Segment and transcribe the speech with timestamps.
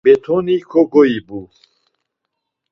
[0.05, 1.39] Betoni kogoyibu.